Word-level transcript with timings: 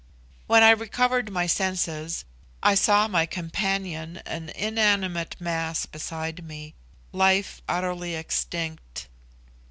When 0.47 0.63
I 0.63 0.71
recovered 0.71 1.31
my 1.31 1.45
senses 1.45 2.25
I 2.63 2.73
saw 2.73 3.07
my 3.07 3.27
companion 3.27 4.17
an 4.25 4.49
inanimate 4.55 5.35
mass 5.39 5.85
beside 5.85 6.43
me, 6.43 6.73
life 7.11 7.61
utterly 7.69 8.15
extinct. 8.15 9.07